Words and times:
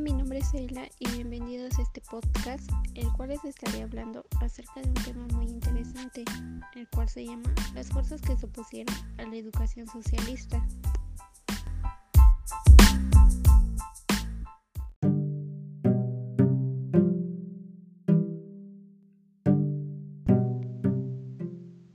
mi 0.00 0.12
nombre 0.12 0.38
es 0.38 0.52
Sheila 0.52 0.88
y 1.00 1.10
bienvenidos 1.10 1.76
a 1.78 1.82
este 1.82 2.00
podcast, 2.02 2.70
el 2.94 3.12
cual 3.14 3.30
les 3.30 3.44
estaré 3.44 3.82
hablando 3.82 4.24
acerca 4.40 4.80
de 4.80 4.88
un 4.88 4.94
tema 4.94 5.26
muy 5.34 5.46
interesante, 5.46 6.24
el 6.76 6.88
cual 6.90 7.08
se 7.08 7.26
llama 7.26 7.52
Las 7.74 7.88
fuerzas 7.88 8.20
que 8.22 8.36
se 8.36 8.46
opusieron 8.46 8.94
a 9.18 9.24
la 9.24 9.36
educación 9.36 9.88
socialista. 9.88 10.64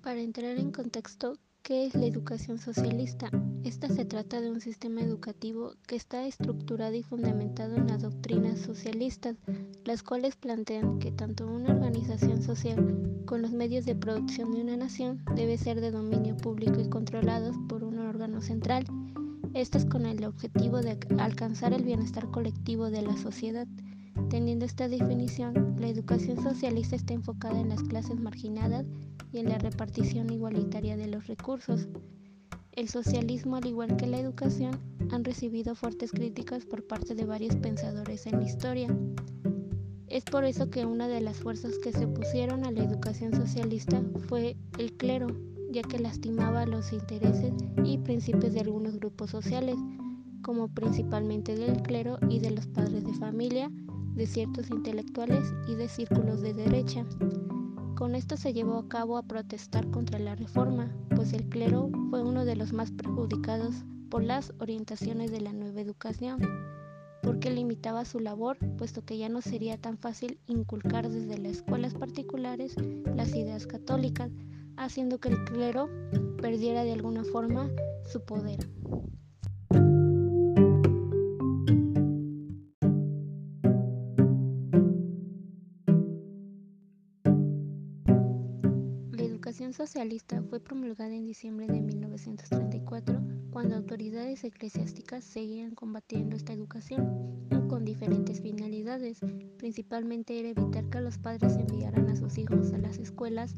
Para 0.01 0.19
entrar 0.19 0.57
en 0.57 0.71
contexto, 0.71 1.39
¿Qué 1.67 1.85
es 1.85 1.95
la 1.95 2.05
educación 2.05 2.59
socialista? 2.59 3.29
Esta 3.65 3.89
se 3.89 4.05
trata 4.05 4.39
de 4.39 4.49
un 4.49 4.61
sistema 4.61 5.01
educativo 5.01 5.73
que 5.85 5.97
está 5.97 6.25
estructurado 6.25 6.95
y 6.95 7.03
fundamentado 7.03 7.75
en 7.75 7.87
las 7.87 8.03
doctrinas 8.03 8.59
socialistas, 8.59 9.35
las 9.83 10.01
cuales 10.01 10.37
plantean 10.37 10.97
que 10.99 11.11
tanto 11.11 11.45
una 11.45 11.73
organización 11.73 12.41
social 12.41 13.21
con 13.25 13.41
los 13.41 13.51
medios 13.51 13.83
de 13.83 13.95
producción 13.95 14.53
de 14.53 14.61
una 14.61 14.77
nación 14.77 15.25
debe 15.35 15.57
ser 15.57 15.81
de 15.81 15.91
dominio 15.91 16.37
público 16.37 16.79
y 16.79 16.87
controlados 16.87 17.57
por 17.67 17.83
un 17.83 17.99
órgano 17.99 18.41
central. 18.41 18.85
Esto 19.53 19.77
es 19.77 19.83
con 19.83 20.05
el 20.05 20.23
objetivo 20.23 20.79
de 20.79 20.97
alcanzar 21.19 21.73
el 21.73 21.83
bienestar 21.83 22.31
colectivo 22.31 22.89
de 22.89 23.01
la 23.01 23.17
sociedad. 23.17 23.67
Teniendo 24.29 24.65
esta 24.65 24.89
definición, 24.89 25.75
la 25.79 25.87
educación 25.87 26.41
socialista 26.43 26.95
está 26.95 27.13
enfocada 27.13 27.59
en 27.59 27.69
las 27.69 27.81
clases 27.83 28.19
marginadas 28.19 28.85
y 29.31 29.39
en 29.39 29.49
la 29.49 29.57
repartición 29.57 30.29
igualitaria 30.31 30.97
de 30.97 31.07
los 31.07 31.27
recursos. 31.27 31.87
El 32.73 32.89
socialismo, 32.89 33.55
al 33.55 33.65
igual 33.65 33.95
que 33.95 34.05
la 34.05 34.19
educación, 34.19 34.79
han 35.11 35.23
recibido 35.23 35.75
fuertes 35.75 36.11
críticas 36.11 36.65
por 36.65 36.85
parte 36.85 37.15
de 37.15 37.25
varios 37.25 37.55
pensadores 37.55 38.27
en 38.27 38.39
la 38.39 38.45
historia. 38.45 38.95
Es 40.07 40.23
por 40.23 40.45
eso 40.45 40.69
que 40.69 40.85
una 40.85 41.07
de 41.07 41.21
las 41.21 41.37
fuerzas 41.37 41.79
que 41.79 41.91
se 41.91 42.05
opusieron 42.05 42.65
a 42.65 42.71
la 42.71 42.83
educación 42.83 43.33
socialista 43.33 44.03
fue 44.27 44.57
el 44.77 44.93
clero, 44.93 45.27
ya 45.71 45.81
que 45.81 45.99
lastimaba 45.99 46.65
los 46.65 46.93
intereses 46.93 47.53
y 47.83 47.97
principios 47.97 48.53
de 48.53 48.59
algunos 48.59 48.97
grupos 48.97 49.31
sociales, 49.31 49.75
como 50.41 50.67
principalmente 50.67 51.55
del 51.55 51.81
clero 51.81 52.19
y 52.29 52.39
de 52.39 52.51
los 52.51 52.67
padres 52.67 53.03
de 53.03 53.13
familia, 53.13 53.71
de 54.17 54.25
ciertos 54.25 54.71
intelectuales 54.71 55.53
y 55.67 55.75
de 55.75 55.87
círculos 55.87 56.41
de 56.41 56.55
derecha. 56.55 57.05
Con 57.95 58.15
esto 58.15 58.35
se 58.35 58.51
llevó 58.51 58.79
a 58.79 58.89
cabo 58.89 59.17
a 59.17 59.23
protestar 59.23 59.89
contra 59.91 60.19
la 60.19 60.35
reforma, 60.35 60.91
pues 61.15 61.33
el 61.33 61.47
clero 61.47 61.89
fue 62.09 62.23
uno 62.23 62.43
de 62.43 62.55
los 62.55 62.73
más 62.73 62.91
perjudicados 62.91 63.85
por 64.09 64.23
las 64.23 64.53
orientaciones 64.59 65.31
de 65.31 65.41
la 65.41 65.53
nueva 65.53 65.81
educación, 65.81 66.39
porque 67.21 67.51
limitaba 67.51 68.05
su 68.05 68.19
labor, 68.19 68.57
puesto 68.77 69.05
que 69.05 69.17
ya 69.19 69.29
no 69.29 69.41
sería 69.41 69.77
tan 69.77 69.97
fácil 69.97 70.39
inculcar 70.47 71.09
desde 71.09 71.37
las 71.37 71.57
escuelas 71.57 71.93
particulares 71.93 72.75
las 73.15 73.35
ideas 73.35 73.67
católicas, 73.67 74.31
haciendo 74.77 75.19
que 75.19 75.29
el 75.29 75.43
clero 75.43 75.89
perdiera 76.41 76.83
de 76.83 76.93
alguna 76.93 77.23
forma 77.23 77.69
su 78.05 78.21
poder. 78.21 78.67
Educación 89.57 89.87
socialista 89.87 90.43
fue 90.43 90.59
promulgada 90.59 91.15
en 91.15 91.25
diciembre 91.25 91.65
de 91.65 91.81
1934, 91.81 93.19
cuando 93.49 93.75
autoridades 93.75 94.43
eclesiásticas 94.43 95.23
seguían 95.23 95.73
combatiendo 95.73 96.35
esta 96.35 96.53
educación 96.53 97.47
con 97.67 97.83
diferentes 97.83 98.39
finalidades. 98.39 99.19
Principalmente 99.57 100.39
era 100.39 100.49
evitar 100.49 100.87
que 100.91 101.01
los 101.01 101.17
padres 101.17 101.55
enviaran 101.55 102.07
a 102.07 102.15
sus 102.15 102.37
hijos 102.37 102.71
a 102.71 102.77
las 102.77 102.99
escuelas, 102.99 103.55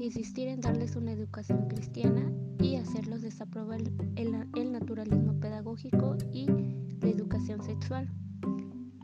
insistir 0.00 0.48
en 0.48 0.62
darles 0.62 0.96
una 0.96 1.12
educación 1.12 1.68
cristiana 1.68 2.32
y 2.58 2.76
hacerlos 2.76 3.20
desaprobar 3.20 3.82
el 4.16 4.72
naturalismo 4.72 5.38
pedagógico 5.38 6.16
y 6.32 6.46
la 6.46 7.10
educación 7.10 7.62
sexual 7.62 8.08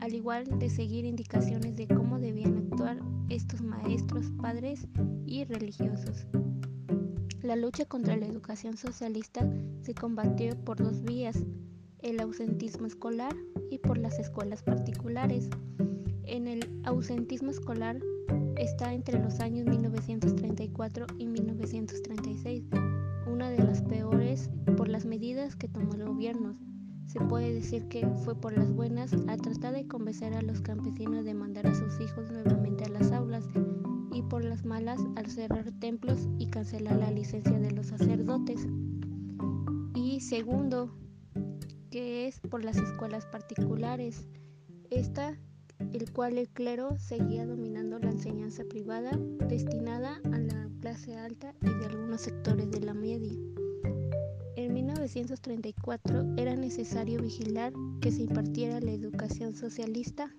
al 0.07 0.15
igual 0.15 0.45
de 0.57 0.69
seguir 0.69 1.03
indicaciones 1.03 1.75
de 1.75 1.85
cómo 1.85 2.17
debían 2.17 2.57
actuar 2.57 2.97
estos 3.27 3.61
maestros, 3.61 4.31
padres 4.41 4.87
y 5.25 5.43
religiosos. 5.43 6.25
La 7.41 7.57
lucha 7.57 7.83
contra 7.83 8.15
la 8.15 8.25
educación 8.25 8.77
socialista 8.77 9.45
se 9.81 9.93
combatió 9.93 10.55
por 10.63 10.77
dos 10.77 11.03
vías, 11.03 11.43
el 11.99 12.21
ausentismo 12.21 12.87
escolar 12.87 13.35
y 13.69 13.79
por 13.79 13.97
las 13.97 14.17
escuelas 14.17 14.63
particulares. 14.63 15.49
En 16.23 16.47
el 16.47 16.61
ausentismo 16.85 17.51
escolar 17.51 17.99
está 18.55 18.93
entre 18.93 19.21
los 19.21 19.41
años 19.41 19.67
1934 19.67 21.05
y 21.17 21.27
1936, 21.27 22.63
una 23.29 23.49
de 23.49 23.61
las 23.61 23.81
peores 23.81 24.49
por 24.77 24.87
las 24.87 25.03
medidas 25.03 25.57
que 25.57 25.67
tomó 25.67 25.95
el 25.95 26.05
gobierno, 26.05 26.57
se 27.17 27.25
puede 27.25 27.51
decir 27.51 27.87
que 27.87 28.07
fue 28.23 28.35
por 28.35 28.55
las 28.55 28.71
buenas 28.71 29.13
a 29.27 29.37
tratar 29.37 29.73
de 29.73 29.87
convencer 29.87 30.33
a 30.33 30.41
los 30.41 30.61
campesinos 30.61 31.25
de 31.25 31.33
mandar 31.33 31.65
a 31.65 31.73
sus 31.73 31.99
hijos 31.99 32.29
nuevamente 32.29 32.83
a 32.83 32.89
las 32.89 33.11
aulas 33.11 33.43
y 34.11 34.21
por 34.23 34.43
las 34.43 34.65
malas 34.65 35.01
al 35.15 35.25
cerrar 35.27 35.71
templos 35.79 36.27
y 36.37 36.47
cancelar 36.47 36.97
la 36.97 37.09
licencia 37.09 37.57
de 37.59 37.71
los 37.71 37.87
sacerdotes. 37.87 38.67
Y 39.95 40.19
segundo, 40.19 40.95
que 41.89 42.27
es 42.27 42.39
por 42.39 42.63
las 42.63 42.77
escuelas 42.77 43.25
particulares, 43.25 44.27
esta 44.91 45.39
el 45.93 46.11
cual 46.11 46.37
el 46.37 46.49
clero 46.49 46.97
seguía 46.99 47.45
dominando 47.47 47.97
la 47.99 48.11
enseñanza 48.11 48.63
privada 48.65 49.17
destinada 49.47 50.21
a 50.31 50.37
la 50.37 50.69
clase 50.81 51.17
alta 51.17 51.55
y 51.61 51.69
de 51.69 51.85
algunos 51.85 52.21
sectores 52.21 52.69
de 52.69 52.81
la 52.81 52.93
media. 52.93 53.33
En 55.07 55.13
1934 55.13 56.33
era 56.35 56.57
necesario 56.57 57.21
vigilar 57.21 57.71
que 58.01 58.11
se 58.11 58.23
impartiera 58.23 58.81
la 58.81 58.91
educación 58.91 59.55
socialista 59.55 60.35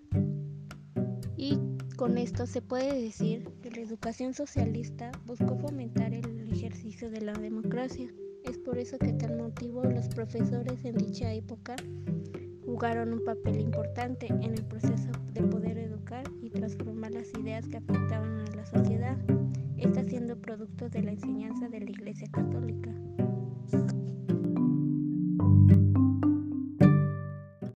y 1.39 1.59
con 1.97 2.19
esto 2.19 2.47
se 2.47 2.61
puede 2.61 3.01
decir 3.01 3.49
que 3.63 3.71
la 3.71 3.81
educación 3.81 4.35
socialista 4.35 5.11
buscó 5.25 5.57
fomentar 5.57 6.13
el 6.13 6.53
ejercicio 6.53 7.11
de 7.11 7.23
la 7.23 7.33
democracia. 7.33 8.13
Es 8.45 8.59
por 8.59 8.77
eso 8.77 8.99
que 8.99 9.15
tal 9.15 9.39
motivo 9.39 9.85
los 9.85 10.07
profesores 10.09 10.85
en 10.85 10.99
dicha 10.99 11.33
época 11.33 11.75
jugaron 12.67 13.15
un 13.15 13.25
papel 13.25 13.61
importante 13.61 14.27
en 14.27 14.53
el 14.53 14.67
proceso 14.67 15.11
de 15.33 15.45
poder 15.45 15.79
educar 15.79 16.25
y 16.43 16.51
transformar 16.51 17.13
las 17.13 17.33
ideas 17.41 17.67
que 17.67 17.79
afectaban 17.79 18.41
a 18.41 18.55
la 18.55 18.67
sociedad, 18.67 19.17
esta 19.79 20.05
siendo 20.05 20.37
producto 20.37 20.91
de 20.91 21.05
la 21.05 21.13
enseñanza 21.13 21.69
de 21.69 21.81
la 21.81 21.91
Iglesia 21.91 22.29
Católica. 22.31 22.93